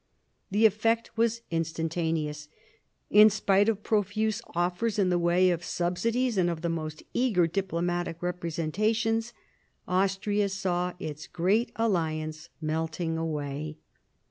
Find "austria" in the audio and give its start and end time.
9.87-10.49